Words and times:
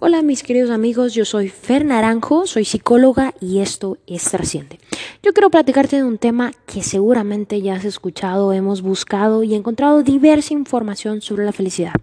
Hola 0.00 0.22
mis 0.22 0.44
queridos 0.44 0.70
amigos, 0.70 1.12
yo 1.12 1.24
soy 1.24 1.48
Fer 1.48 1.84
Naranjo, 1.84 2.46
soy 2.46 2.64
psicóloga 2.64 3.34
y 3.40 3.58
esto 3.58 3.98
es 4.06 4.22
Trasciende. 4.30 4.78
Yo 5.24 5.32
quiero 5.32 5.50
platicarte 5.50 5.96
de 5.96 6.04
un 6.04 6.18
tema 6.18 6.52
que 6.66 6.84
seguramente 6.84 7.60
ya 7.62 7.74
has 7.74 7.84
escuchado, 7.84 8.52
hemos 8.52 8.80
buscado 8.80 9.42
y 9.42 9.56
encontrado 9.56 10.04
diversa 10.04 10.54
información 10.54 11.20
sobre 11.20 11.44
la 11.44 11.50
felicidad. 11.50 11.94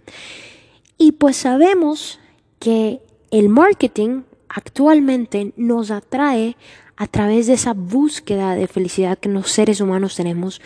Y 0.97 1.13
pues 1.13 1.37
sabemos 1.37 2.19
que 2.59 2.99
el 3.31 3.47
marketing 3.47 4.23
actualmente 4.49 5.53
nos 5.55 5.89
atrae 5.89 6.57
a 6.97 7.07
través 7.07 7.47
de 7.47 7.53
esa 7.53 7.73
búsqueda 7.73 8.55
de 8.55 8.67
felicidad 8.67 9.17
que 9.17 9.29
los 9.29 9.49
seres 9.49 9.79
humanos 9.79 10.17
tenemos 10.17 10.59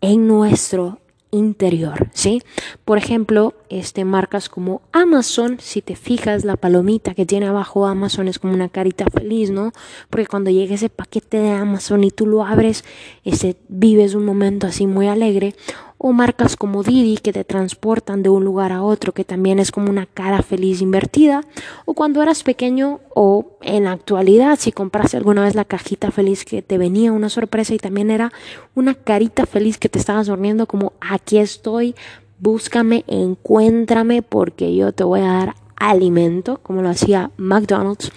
en 0.00 0.28
nuestro 0.28 1.00
interior, 1.30 2.08
¿sí? 2.12 2.42
Por 2.84 2.98
ejemplo, 2.98 3.54
este, 3.68 4.04
marcas 4.04 4.48
como 4.48 4.82
Amazon, 4.92 5.58
si 5.60 5.82
te 5.82 5.96
fijas, 5.96 6.44
la 6.44 6.56
palomita 6.56 7.14
que 7.14 7.26
tiene 7.26 7.46
abajo 7.46 7.86
Amazon 7.86 8.28
es 8.28 8.38
como 8.38 8.54
una 8.54 8.68
carita 8.68 9.06
feliz, 9.12 9.50
¿no? 9.50 9.72
Porque 10.08 10.26
cuando 10.26 10.50
llega 10.50 10.74
ese 10.74 10.88
paquete 10.88 11.38
de 11.38 11.50
Amazon 11.50 12.04
y 12.04 12.10
tú 12.10 12.26
lo 12.26 12.44
abres, 12.44 12.84
este, 13.24 13.56
vives 13.68 14.14
un 14.14 14.24
momento 14.24 14.66
así 14.66 14.86
muy 14.86 15.06
alegre 15.06 15.54
o 16.02 16.14
marcas 16.14 16.56
como 16.56 16.82
Didi 16.82 17.18
que 17.18 17.30
te 17.30 17.44
transportan 17.44 18.22
de 18.22 18.30
un 18.30 18.42
lugar 18.42 18.72
a 18.72 18.82
otro, 18.82 19.12
que 19.12 19.22
también 19.22 19.58
es 19.58 19.70
como 19.70 19.90
una 19.90 20.06
cara 20.06 20.42
feliz 20.42 20.80
invertida, 20.80 21.44
o 21.84 21.92
cuando 21.92 22.22
eras 22.22 22.42
pequeño 22.42 23.00
o 23.14 23.58
en 23.60 23.84
la 23.84 23.92
actualidad, 23.92 24.58
si 24.58 24.72
compraste 24.72 25.18
alguna 25.18 25.44
vez 25.44 25.54
la 25.54 25.66
cajita 25.66 26.10
feliz 26.10 26.46
que 26.46 26.62
te 26.62 26.78
venía 26.78 27.12
una 27.12 27.28
sorpresa 27.28 27.74
y 27.74 27.78
también 27.78 28.10
era 28.10 28.32
una 28.74 28.94
carita 28.94 29.44
feliz 29.44 29.76
que 29.76 29.90
te 29.90 29.98
estabas 29.98 30.28
durmiendo 30.28 30.66
como 30.66 30.94
aquí 31.02 31.36
estoy, 31.36 31.94
búscame, 32.38 33.04
encuéntrame 33.06 34.22
porque 34.22 34.74
yo 34.74 34.92
te 34.92 35.04
voy 35.04 35.20
a 35.20 35.24
dar 35.24 35.54
alimento, 35.76 36.60
como 36.62 36.80
lo 36.80 36.88
hacía 36.88 37.30
McDonald's. 37.36 38.10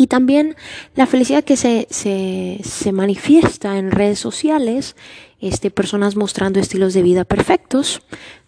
Y 0.00 0.06
también 0.06 0.54
la 0.94 1.06
felicidad 1.06 1.42
que 1.42 1.56
se, 1.56 1.88
se, 1.90 2.60
se 2.62 2.92
manifiesta 2.92 3.78
en 3.78 3.90
redes 3.90 4.20
sociales 4.20 4.94
este, 5.40 5.72
personas 5.72 6.14
mostrando 6.14 6.60
estilos 6.60 6.94
de 6.94 7.02
vida 7.02 7.24
perfectos, 7.24 8.02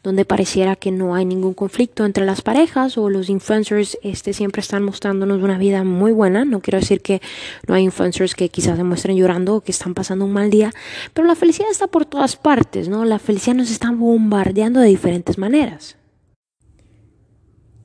donde 0.04 0.24
pareciera 0.24 0.76
que 0.76 0.92
no 0.92 1.16
hay 1.16 1.24
ningún 1.24 1.54
conflicto 1.54 2.04
entre 2.04 2.24
las 2.24 2.40
parejas 2.40 2.96
o 2.96 3.10
los 3.10 3.28
influencers 3.28 3.98
este, 4.02 4.32
siempre 4.32 4.60
están 4.60 4.84
mostrándonos 4.84 5.42
una 5.42 5.58
vida 5.58 5.82
muy 5.82 6.12
buena. 6.12 6.44
No 6.44 6.60
quiero 6.60 6.78
decir 6.78 7.00
que 7.00 7.20
no 7.66 7.74
hay 7.74 7.82
influencers 7.82 8.36
que 8.36 8.48
quizás 8.48 8.76
se 8.76 8.84
muestren 8.84 9.16
llorando 9.16 9.56
o 9.56 9.60
que 9.60 9.72
están 9.72 9.94
pasando 9.94 10.26
un 10.26 10.32
mal 10.32 10.50
día, 10.50 10.72
pero 11.14 11.26
la 11.26 11.34
felicidad 11.34 11.70
está 11.70 11.88
por 11.88 12.06
todas 12.06 12.36
partes, 12.36 12.88
¿no? 12.88 13.04
La 13.04 13.18
felicidad 13.18 13.56
nos 13.56 13.72
está 13.72 13.90
bombardeando 13.90 14.78
de 14.78 14.86
diferentes 14.86 15.36
maneras. 15.36 15.96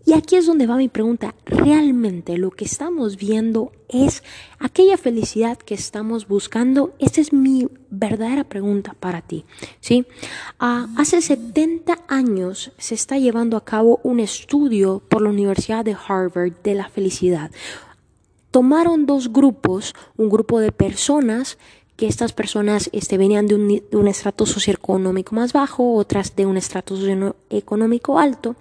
Y 0.05 0.13
aquí 0.13 0.35
es 0.35 0.45
donde 0.45 0.67
va 0.67 0.77
mi 0.77 0.87
pregunta. 0.87 1.33
¿Realmente 1.45 2.37
lo 2.37 2.51
que 2.51 2.65
estamos 2.65 3.17
viendo 3.17 3.71
es 3.89 4.23
aquella 4.59 4.97
felicidad 4.97 5.57
que 5.57 5.73
estamos 5.73 6.27
buscando? 6.27 6.93
Esa 6.99 7.21
es 7.21 7.33
mi 7.33 7.67
verdadera 7.89 8.43
pregunta 8.43 8.95
para 8.99 9.21
ti. 9.21 9.45
¿sí? 9.79 10.05
Ah, 10.59 10.87
hace 10.95 11.21
70 11.21 12.03
años 12.07 12.71
se 12.77 12.93
está 12.93 13.17
llevando 13.17 13.57
a 13.57 13.65
cabo 13.65 13.99
un 14.03 14.19
estudio 14.19 15.01
por 15.09 15.23
la 15.23 15.29
Universidad 15.29 15.83
de 15.83 15.97
Harvard 16.07 16.53
de 16.63 16.75
la 16.75 16.87
felicidad. 16.87 17.49
Tomaron 18.51 19.07
dos 19.07 19.33
grupos, 19.33 19.95
un 20.17 20.29
grupo 20.29 20.59
de 20.59 20.71
personas 20.71 21.57
que 21.95 22.07
estas 22.07 22.33
personas 22.33 22.89
este, 22.93 23.17
venían 23.17 23.47
de 23.47 23.55
un, 23.55 23.67
de 23.67 23.97
un 23.97 24.07
estrato 24.07 24.45
socioeconómico 24.45 25.33
más 25.33 25.53
bajo, 25.53 25.95
otras 25.95 26.35
de 26.35 26.45
un 26.45 26.57
estrato 26.57 26.95
socioeconómico 26.95 28.19
alto, 28.19 28.55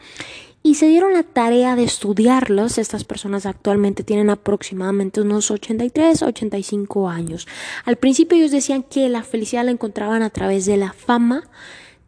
y 0.66 0.76
se 0.76 0.86
dieron 0.88 1.12
la 1.12 1.22
tarea 1.22 1.76
de 1.76 1.84
estudiarlos. 1.84 2.78
Estas 2.78 3.04
personas 3.04 3.44
actualmente 3.44 4.02
tienen 4.02 4.30
aproximadamente 4.30 5.20
unos 5.20 5.50
83, 5.50 6.22
85 6.22 7.10
años. 7.10 7.46
Al 7.84 7.96
principio 7.96 8.38
ellos 8.38 8.50
decían 8.50 8.82
que 8.82 9.10
la 9.10 9.22
felicidad 9.22 9.66
la 9.66 9.72
encontraban 9.72 10.22
a 10.22 10.30
través 10.30 10.64
de 10.64 10.78
la 10.78 10.94
fama 10.94 11.44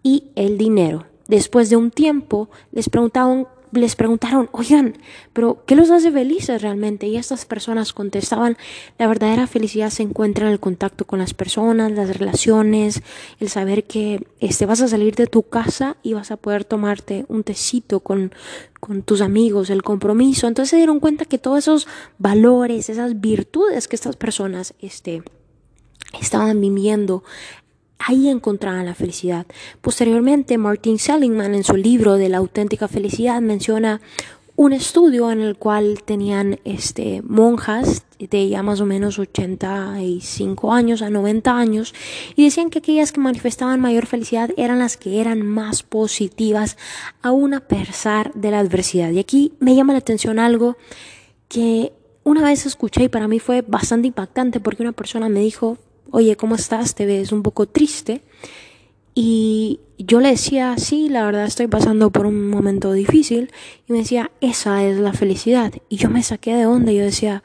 y 0.02 0.24
el 0.36 0.56
dinero. 0.56 1.04
Después 1.28 1.68
de 1.68 1.76
un 1.76 1.90
tiempo 1.90 2.48
les 2.72 2.88
preguntaban 2.88 3.46
les 3.76 3.96
preguntaron, 3.96 4.48
oigan, 4.52 4.98
pero 5.32 5.62
¿qué 5.66 5.74
los 5.74 5.90
hace 5.90 6.10
felices 6.10 6.62
realmente? 6.62 7.06
Y 7.06 7.16
estas 7.16 7.44
personas 7.44 7.92
contestaban, 7.92 8.56
la 8.98 9.06
verdadera 9.06 9.46
felicidad 9.46 9.90
se 9.90 10.02
encuentra 10.02 10.46
en 10.46 10.52
el 10.52 10.60
contacto 10.60 11.04
con 11.04 11.18
las 11.18 11.34
personas, 11.34 11.92
las 11.92 12.16
relaciones, 12.16 13.02
el 13.40 13.48
saber 13.48 13.84
que 13.84 14.26
este, 14.40 14.66
vas 14.66 14.80
a 14.80 14.88
salir 14.88 15.14
de 15.14 15.26
tu 15.26 15.42
casa 15.42 15.96
y 16.02 16.14
vas 16.14 16.30
a 16.30 16.36
poder 16.36 16.64
tomarte 16.64 17.24
un 17.28 17.42
tecito 17.42 18.00
con, 18.00 18.32
con 18.80 19.02
tus 19.02 19.20
amigos, 19.20 19.70
el 19.70 19.82
compromiso. 19.82 20.46
Entonces 20.46 20.70
se 20.70 20.76
dieron 20.76 21.00
cuenta 21.00 21.24
que 21.24 21.38
todos 21.38 21.58
esos 21.58 21.88
valores, 22.18 22.88
esas 22.88 23.20
virtudes 23.20 23.88
que 23.88 23.96
estas 23.96 24.16
personas 24.16 24.74
este, 24.80 25.22
estaban 26.20 26.60
viviendo 26.60 27.24
Ahí 27.98 28.28
encontraban 28.28 28.86
la 28.86 28.94
felicidad. 28.94 29.46
Posteriormente, 29.80 30.58
Martin 30.58 30.98
Seligman 30.98 31.54
en 31.54 31.64
su 31.64 31.76
libro 31.76 32.14
de 32.14 32.28
la 32.28 32.38
auténtica 32.38 32.88
felicidad 32.88 33.40
menciona 33.40 34.00
un 34.56 34.72
estudio 34.72 35.30
en 35.30 35.40
el 35.42 35.56
cual 35.56 36.02
tenían 36.02 36.58
este, 36.64 37.20
monjas 37.22 38.04
de 38.18 38.48
ya 38.48 38.62
más 38.62 38.80
o 38.80 38.86
menos 38.86 39.18
85 39.18 40.72
años 40.72 41.02
a 41.02 41.10
90 41.10 41.56
años 41.56 41.94
y 42.34 42.44
decían 42.44 42.70
que 42.70 42.78
aquellas 42.78 43.12
que 43.12 43.20
manifestaban 43.20 43.80
mayor 43.80 44.06
felicidad 44.06 44.50
eran 44.56 44.78
las 44.78 44.96
que 44.96 45.20
eran 45.20 45.42
más 45.42 45.82
positivas 45.82 46.78
aún 47.20 47.52
a 47.52 47.60
pesar 47.60 48.32
de 48.32 48.50
la 48.50 48.60
adversidad. 48.60 49.10
Y 49.10 49.18
aquí 49.18 49.52
me 49.60 49.74
llama 49.74 49.92
la 49.92 49.98
atención 49.98 50.38
algo 50.38 50.78
que 51.48 51.92
una 52.24 52.42
vez 52.42 52.64
escuché 52.64 53.04
y 53.04 53.08
para 53.08 53.28
mí 53.28 53.38
fue 53.38 53.60
bastante 53.60 54.08
impactante 54.08 54.58
porque 54.58 54.82
una 54.82 54.92
persona 54.92 55.28
me 55.28 55.40
dijo, 55.40 55.76
oye, 56.10 56.36
¿cómo 56.36 56.54
estás? 56.54 56.94
Te 56.94 57.06
ves 57.06 57.32
un 57.32 57.42
poco 57.42 57.66
triste. 57.66 58.22
Y 59.14 59.80
yo 59.98 60.20
le 60.20 60.30
decía, 60.30 60.74
sí, 60.76 61.08
la 61.08 61.24
verdad 61.24 61.46
estoy 61.46 61.68
pasando 61.68 62.10
por 62.10 62.26
un 62.26 62.50
momento 62.50 62.92
difícil. 62.92 63.50
Y 63.88 63.92
me 63.92 63.98
decía, 63.98 64.30
esa 64.40 64.84
es 64.84 64.98
la 64.98 65.12
felicidad. 65.12 65.72
Y 65.88 65.96
yo 65.96 66.10
me 66.10 66.22
saqué 66.22 66.54
de 66.54 66.66
onda 66.66 66.92
yo 66.92 67.02
decía, 67.02 67.42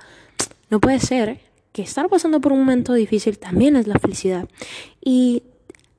no 0.70 0.80
puede 0.80 1.00
ser 1.00 1.40
que 1.72 1.82
estar 1.82 2.10
pasando 2.10 2.42
por 2.42 2.52
un 2.52 2.60
momento 2.60 2.94
difícil 2.94 3.38
también 3.38 3.76
es 3.76 3.88
la 3.88 4.00
felicidad. 4.00 4.48
Y 5.04 5.44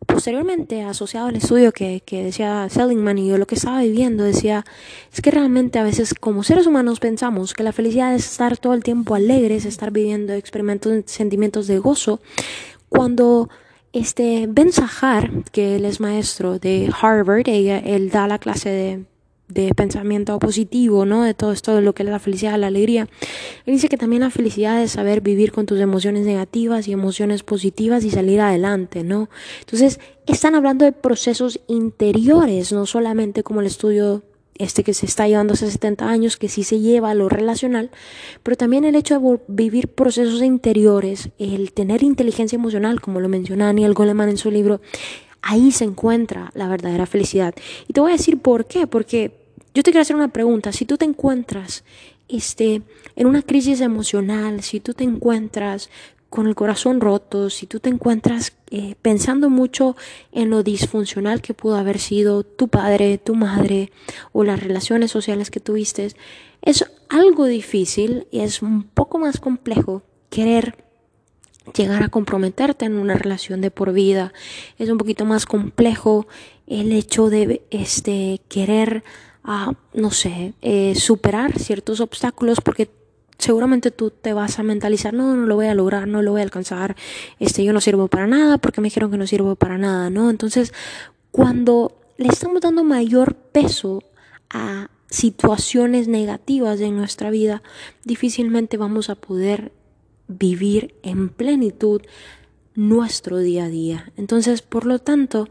posteriormente, 0.06 0.82
asociado 0.82 1.28
al 1.28 1.36
estudio 1.36 1.72
que, 1.72 2.02
que 2.04 2.24
decía 2.24 2.68
Seligman 2.68 3.18
y 3.18 3.28
yo 3.28 3.38
lo 3.38 3.46
que 3.46 3.54
estaba 3.54 3.80
viviendo, 3.82 4.24
decía, 4.24 4.64
es 5.12 5.20
que 5.20 5.30
realmente 5.30 5.78
a 5.78 5.82
veces 5.82 6.14
como 6.14 6.42
seres 6.42 6.66
humanos 6.66 7.00
pensamos 7.00 7.54
que 7.54 7.62
la 7.62 7.72
felicidad 7.72 8.14
es 8.14 8.26
estar 8.26 8.56
todo 8.56 8.74
el 8.74 8.82
tiempo 8.82 9.14
alegres, 9.14 9.64
estar 9.64 9.90
viviendo 9.90 10.32
experimentos, 10.32 10.92
sentimientos 11.06 11.66
de 11.66 11.78
gozo, 11.78 12.20
cuando 12.88 13.48
este 13.92 14.46
Ben 14.48 14.72
Sahar, 14.72 15.30
que 15.52 15.76
él 15.76 15.84
es 15.84 16.00
maestro 16.00 16.58
de 16.58 16.90
Harvard, 17.00 17.48
ella, 17.48 17.78
él 17.78 18.10
da 18.10 18.26
la 18.26 18.38
clase 18.38 18.70
de 18.70 19.04
de 19.52 19.74
pensamiento 19.74 20.38
positivo, 20.38 21.04
¿no? 21.04 21.22
De 21.22 21.34
todo 21.34 21.52
esto, 21.52 21.74
de 21.74 21.82
lo 21.82 21.94
que 21.94 22.02
es 22.02 22.08
la 22.08 22.18
felicidad, 22.18 22.58
la 22.58 22.68
alegría. 22.68 23.08
Él 23.66 23.74
dice 23.74 23.88
que 23.88 23.96
también 23.96 24.22
la 24.22 24.30
felicidad 24.30 24.82
es 24.82 24.92
saber 24.92 25.20
vivir 25.20 25.52
con 25.52 25.66
tus 25.66 25.80
emociones 25.80 26.26
negativas 26.26 26.88
y 26.88 26.92
emociones 26.92 27.42
positivas 27.42 28.04
y 28.04 28.10
salir 28.10 28.40
adelante, 28.40 29.04
¿no? 29.04 29.28
Entonces, 29.60 30.00
están 30.26 30.54
hablando 30.54 30.84
de 30.84 30.92
procesos 30.92 31.60
interiores, 31.66 32.72
no 32.72 32.86
solamente 32.86 33.42
como 33.42 33.60
el 33.60 33.66
estudio 33.66 34.22
este 34.58 34.84
que 34.84 34.94
se 34.94 35.06
está 35.06 35.26
llevando 35.26 35.54
hace 35.54 35.70
70 35.70 36.08
años, 36.08 36.36
que 36.36 36.48
sí 36.48 36.62
se 36.62 36.80
lleva 36.80 37.10
a 37.10 37.14
lo 37.14 37.28
relacional, 37.28 37.90
pero 38.42 38.56
también 38.56 38.84
el 38.84 38.94
hecho 38.94 39.18
de 39.18 39.40
vivir 39.48 39.88
procesos 39.88 40.42
interiores, 40.42 41.30
el 41.38 41.72
tener 41.72 42.02
inteligencia 42.02 42.56
emocional, 42.56 43.00
como 43.00 43.20
lo 43.20 43.28
menciona 43.28 43.66
Daniel 43.66 43.94
Goleman 43.94 44.28
en 44.28 44.36
su 44.36 44.50
libro, 44.50 44.80
ahí 45.42 45.72
se 45.72 45.84
encuentra 45.84 46.50
la 46.54 46.68
verdadera 46.68 47.06
felicidad. 47.06 47.54
Y 47.88 47.92
te 47.92 48.00
voy 48.00 48.12
a 48.12 48.16
decir 48.16 48.38
por 48.38 48.66
qué, 48.66 48.86
porque 48.86 49.41
yo 49.74 49.82
te 49.82 49.90
quiero 49.90 50.02
hacer 50.02 50.16
una 50.16 50.28
pregunta. 50.28 50.72
Si 50.72 50.84
tú 50.84 50.96
te 50.96 51.04
encuentras 51.04 51.84
este, 52.28 52.82
en 53.16 53.26
una 53.26 53.42
crisis 53.42 53.80
emocional, 53.80 54.62
si 54.62 54.80
tú 54.80 54.94
te 54.94 55.04
encuentras 55.04 55.90
con 56.32 56.46
el 56.46 56.54
corazón 56.54 57.00
roto, 57.00 57.50
si 57.50 57.66
tú 57.66 57.78
te 57.78 57.90
encuentras 57.90 58.54
eh, 58.70 58.94
pensando 59.02 59.50
mucho 59.50 59.96
en 60.32 60.48
lo 60.48 60.62
disfuncional 60.62 61.42
que 61.42 61.52
pudo 61.52 61.76
haber 61.76 61.98
sido 61.98 62.42
tu 62.42 62.68
padre, 62.68 63.18
tu 63.18 63.34
madre 63.34 63.92
o 64.32 64.42
las 64.42 64.62
relaciones 64.62 65.10
sociales 65.10 65.50
que 65.50 65.60
tuviste, 65.60 66.08
es 66.62 66.86
algo 67.10 67.44
difícil 67.44 68.26
y 68.30 68.40
es 68.40 68.62
un 68.62 68.84
poco 68.84 69.18
más 69.18 69.40
complejo 69.40 70.02
querer 70.30 70.82
llegar 71.76 72.02
a 72.02 72.08
comprometerte 72.08 72.86
en 72.86 72.96
una 72.96 73.14
relación 73.14 73.60
de 73.60 73.70
por 73.70 73.92
vida. 73.92 74.32
Es 74.78 74.88
un 74.88 74.96
poquito 74.96 75.26
más 75.26 75.44
complejo 75.44 76.26
el 76.66 76.92
hecho 76.92 77.28
de 77.28 77.62
este 77.70 78.40
querer 78.48 79.04
a, 79.44 79.72
no 79.94 80.10
sé, 80.10 80.54
eh, 80.62 80.94
superar 80.94 81.58
ciertos 81.58 82.00
obstáculos 82.00 82.60
porque 82.60 82.90
seguramente 83.38 83.90
tú 83.90 84.10
te 84.10 84.32
vas 84.32 84.58
a 84.58 84.62
mentalizar, 84.62 85.12
no, 85.12 85.34
no 85.34 85.46
lo 85.46 85.56
voy 85.56 85.66
a 85.66 85.74
lograr, 85.74 86.06
no 86.06 86.22
lo 86.22 86.32
voy 86.32 86.40
a 86.40 86.44
alcanzar, 86.44 86.96
este, 87.40 87.64
yo 87.64 87.72
no 87.72 87.80
sirvo 87.80 88.08
para 88.08 88.26
nada 88.26 88.58
porque 88.58 88.80
me 88.80 88.86
dijeron 88.86 89.10
que 89.10 89.18
no 89.18 89.26
sirvo 89.26 89.56
para 89.56 89.78
nada, 89.78 90.10
¿no? 90.10 90.30
Entonces, 90.30 90.72
cuando 91.32 91.96
le 92.18 92.28
estamos 92.28 92.60
dando 92.60 92.84
mayor 92.84 93.34
peso 93.34 94.04
a 94.50 94.90
situaciones 95.08 96.08
negativas 96.08 96.80
en 96.80 96.96
nuestra 96.96 97.30
vida, 97.30 97.62
difícilmente 98.04 98.76
vamos 98.76 99.10
a 99.10 99.16
poder 99.16 99.72
vivir 100.28 100.94
en 101.02 101.28
plenitud 101.28 102.00
nuestro 102.74 103.38
día 103.38 103.64
a 103.64 103.68
día. 103.68 104.12
Entonces, 104.16 104.62
por 104.62 104.86
lo 104.86 104.98
tanto, 104.98 105.48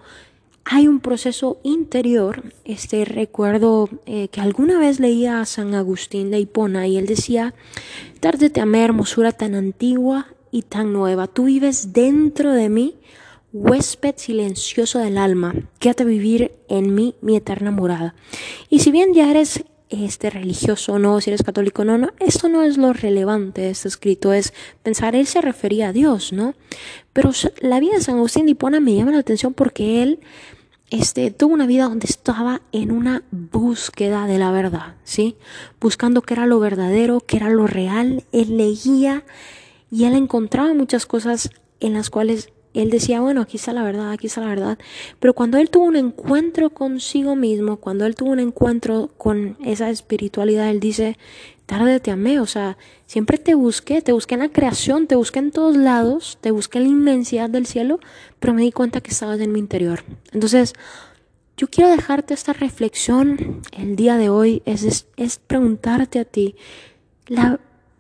hay 0.66 0.88
un 0.88 1.00
proceso 1.00 1.60
interior. 1.63 2.44
Este 2.66 3.06
recuerdo 3.06 3.90
eh, 4.06 4.28
que 4.30 4.42
alguna 4.42 4.80
vez 4.80 5.00
leía 5.00 5.42
a 5.42 5.46
San 5.46 5.74
Agustín 5.74 6.31
de 6.31 6.40
Hipona 6.40 6.88
y 6.88 6.98
él 6.98 7.08
decía, 7.08 7.54
tarde 8.19 8.50
te 8.50 8.62
amé 8.62 8.84
hermosura 8.84 9.31
tan 9.31 9.56
antigua 9.56 10.28
y 10.52 10.63
tan 10.63 10.94
nueva. 10.94 11.28
Tú 11.28 11.46
vives 11.46 11.94
dentro 11.94 12.54
de 12.54 12.69
mí, 12.69 12.96
huésped 13.54 14.16
silencioso 14.18 15.00
del 15.00 15.18
alma. 15.18 15.56
Quédate 15.80 16.06
vivir 16.06 16.52
en 16.69 16.94
mí 16.94 17.16
mi 17.22 17.36
eterna 17.36 17.72
morada. 17.72 18.16
Y 18.69 18.80
si 18.80 18.92
bien 18.92 19.13
ya 19.13 19.30
eres 19.30 19.63
este 19.91 20.29
religioso 20.29 20.97
no, 20.99 21.19
si 21.21 21.29
eres 21.29 21.43
católico 21.43 21.81
o 21.81 21.85
no, 21.85 21.97
no, 21.97 22.09
esto 22.19 22.49
no 22.49 22.63
es 22.63 22.77
lo 22.77 22.93
relevante 22.93 23.69
este 23.69 23.88
escrito, 23.88 24.33
es 24.33 24.53
pensar, 24.83 25.15
él 25.15 25.27
se 25.27 25.41
refería 25.41 25.89
a 25.89 25.93
Dios, 25.93 26.33
¿no? 26.33 26.55
Pero 27.13 27.31
la 27.59 27.79
vida 27.79 27.95
de 27.95 28.01
San 28.01 28.15
Agustín 28.15 28.45
de 28.45 28.51
Hipona 28.51 28.79
me 28.79 28.95
llama 28.95 29.11
la 29.11 29.19
atención 29.19 29.53
porque 29.53 30.01
él 30.01 30.19
este, 30.89 31.31
tuvo 31.31 31.53
una 31.53 31.67
vida 31.67 31.85
donde 31.85 32.07
estaba 32.07 32.61
en 32.71 32.91
una 32.91 33.23
búsqueda 33.31 34.27
de 34.27 34.38
la 34.38 34.51
verdad, 34.51 34.95
¿sí? 35.03 35.35
Buscando 35.79 36.21
qué 36.21 36.33
era 36.33 36.45
lo 36.45 36.59
verdadero, 36.59 37.21
qué 37.21 37.38
era 37.38 37.49
lo 37.49 37.67
real, 37.67 38.23
él 38.31 38.57
leía 38.57 39.23
y 39.89 40.05
él 40.05 40.13
encontraba 40.13 40.73
muchas 40.73 41.05
cosas 41.05 41.49
en 41.79 41.93
las 41.93 42.09
cuales 42.09 42.49
él 42.73 42.89
decía, 42.89 43.21
bueno, 43.21 43.41
aquí 43.41 43.57
está 43.57 43.73
la 43.73 43.83
verdad, 43.83 44.12
aquí 44.12 44.27
está 44.27 44.41
la 44.41 44.47
verdad. 44.47 44.79
Pero 45.19 45.33
cuando 45.33 45.57
él 45.57 45.69
tuvo 45.69 45.85
un 45.85 45.95
encuentro 45.95 46.69
consigo 46.69 47.35
mismo, 47.35 47.77
cuando 47.77 48.06
él 48.06 48.15
tuvo 48.15 48.31
un 48.31 48.39
encuentro 48.39 49.09
con 49.18 49.57
esa 49.63 49.89
espiritualidad, 49.89 50.69
él 50.69 50.79
dice, 50.79 51.18
tarde 51.65 52.00
te 52.00 52.12
amé, 52.12 52.39
o 52.39 52.45
sea, 52.45 52.77
siempre 53.06 53.38
te 53.38 53.56
busqué, 53.56 54.01
te 54.01 54.12
busqué 54.12 54.35
en 54.35 54.41
la 54.41 54.50
creación, 54.50 55.07
te 55.07 55.15
busqué 55.15 55.39
en 55.39 55.51
todos 55.51 55.77
lados, 55.77 56.38
te 56.41 56.51
busqué 56.51 56.79
en 56.79 56.83
la 56.83 56.89
inmensidad 56.89 57.50
del 57.50 57.65
cielo, 57.65 58.00
pero 58.39 58.53
me 58.53 58.62
di 58.63 58.71
cuenta 58.71 59.01
que 59.01 59.12
estabas 59.12 59.39
en 59.39 59.51
mi 59.51 59.59
interior. 59.59 60.03
Entonces, 60.33 60.74
yo 61.56 61.67
quiero 61.67 61.89
dejarte 61.91 62.33
esta 62.33 62.53
reflexión 62.53 63.62
el 63.77 63.95
día 63.95 64.17
de 64.17 64.29
hoy, 64.29 64.63
es, 64.65 65.07
es, 65.15 65.39
preguntarte 65.39 66.19
a 66.19 66.25
ti, 66.25 66.56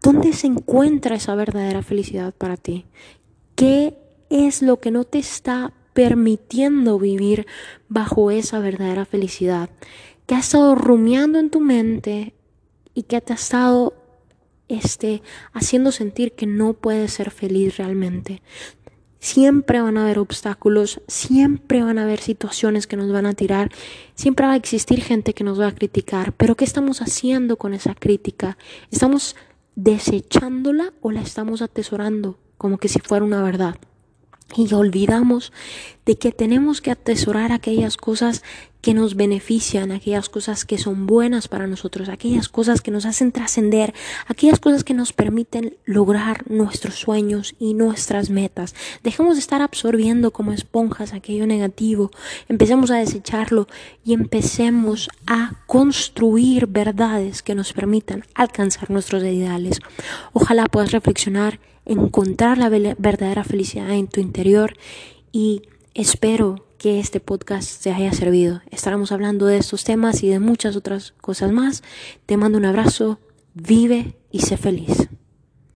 ¿dónde 0.01 0.33
se 0.33 0.47
encuentra 0.47 1.15
esa 1.15 1.35
verdadera 1.35 1.83
felicidad 1.83 2.33
para 2.33 2.57
ti? 2.57 2.85
¿Qué 3.55 4.00
es 4.31 4.61
lo 4.61 4.79
que 4.79 4.91
no 4.91 5.03
te 5.03 5.19
está 5.19 5.73
permitiendo 5.93 6.97
vivir 6.97 7.45
bajo 7.89 8.31
esa 8.31 8.59
verdadera 8.59 9.05
felicidad, 9.05 9.69
que 10.25 10.35
ha 10.35 10.39
estado 10.39 10.73
rumiando 10.73 11.37
en 11.37 11.49
tu 11.49 11.59
mente 11.59 12.33
y 12.93 13.03
que 13.03 13.19
te 13.19 13.33
ha 13.33 13.35
estado 13.35 13.93
este, 14.69 15.21
haciendo 15.51 15.91
sentir 15.91 16.31
que 16.31 16.45
no 16.45 16.73
puedes 16.73 17.11
ser 17.11 17.29
feliz 17.29 17.77
realmente. 17.77 18.41
Siempre 19.19 19.81
van 19.81 19.97
a 19.97 20.03
haber 20.03 20.17
obstáculos, 20.17 21.01
siempre 21.07 21.83
van 21.83 21.99
a 21.99 22.03
haber 22.03 22.21
situaciones 22.21 22.87
que 22.87 22.95
nos 22.95 23.11
van 23.11 23.25
a 23.25 23.33
tirar, 23.33 23.69
siempre 24.15 24.47
va 24.47 24.53
a 24.53 24.55
existir 24.55 25.01
gente 25.01 25.33
que 25.33 25.43
nos 25.43 25.59
va 25.59 25.67
a 25.67 25.75
criticar, 25.75 26.31
pero 26.33 26.55
¿qué 26.55 26.63
estamos 26.63 27.01
haciendo 27.01 27.57
con 27.57 27.73
esa 27.73 27.93
crítica? 27.93 28.57
¿Estamos 28.89 29.35
desechándola 29.75 30.93
o 31.01 31.11
la 31.11 31.21
estamos 31.21 31.61
atesorando 31.61 32.39
como 32.57 32.77
que 32.77 32.87
si 32.87 32.99
fuera 32.99 33.25
una 33.25 33.43
verdad? 33.43 33.75
Y 34.55 34.73
olvidamos 34.73 35.51
de 36.05 36.17
que 36.17 36.31
tenemos 36.31 36.81
que 36.81 36.91
atesorar 36.91 37.51
aquellas 37.51 37.97
cosas 37.97 38.43
que 38.81 38.93
nos 38.95 39.15
benefician, 39.15 39.91
aquellas 39.91 40.27
cosas 40.27 40.65
que 40.65 40.79
son 40.79 41.05
buenas 41.05 41.47
para 41.47 41.67
nosotros, 41.67 42.09
aquellas 42.09 42.49
cosas 42.49 42.81
que 42.81 42.89
nos 42.89 43.05
hacen 43.05 43.31
trascender, 43.31 43.93
aquellas 44.27 44.59
cosas 44.59 44.83
que 44.83 44.95
nos 44.95 45.13
permiten 45.13 45.77
lograr 45.85 46.49
nuestros 46.49 46.95
sueños 46.95 47.55
y 47.59 47.75
nuestras 47.75 48.31
metas. 48.31 48.73
Dejemos 49.03 49.35
de 49.35 49.41
estar 49.41 49.61
absorbiendo 49.61 50.31
como 50.31 50.51
esponjas 50.51 51.13
aquello 51.13 51.45
negativo, 51.45 52.09
empecemos 52.49 52.89
a 52.89 52.97
desecharlo 52.97 53.67
y 54.03 54.13
empecemos 54.13 55.09
a 55.27 55.53
construir 55.67 56.65
verdades 56.65 57.43
que 57.43 57.53
nos 57.53 57.73
permitan 57.73 58.25
alcanzar 58.33 58.89
nuestros 58.89 59.21
ideales. 59.23 59.79
Ojalá 60.33 60.65
puedas 60.65 60.91
reflexionar 60.91 61.59
encontrar 61.85 62.57
la 62.57 62.69
verdadera 62.69 63.43
felicidad 63.43 63.91
en 63.91 64.07
tu 64.07 64.19
interior 64.19 64.75
y 65.31 65.63
espero 65.93 66.65
que 66.77 66.99
este 66.99 67.19
podcast 67.19 67.83
te 67.83 67.91
haya 67.91 68.11
servido. 68.11 68.61
Estaremos 68.71 69.11
hablando 69.11 69.45
de 69.45 69.57
estos 69.57 69.83
temas 69.83 70.23
y 70.23 70.29
de 70.29 70.39
muchas 70.39 70.75
otras 70.75 71.13
cosas 71.21 71.51
más. 71.51 71.83
Te 72.25 72.37
mando 72.37 72.57
un 72.57 72.65
abrazo, 72.65 73.19
vive 73.53 74.15
y 74.31 74.39
sé 74.39 74.57
feliz. 74.57 75.09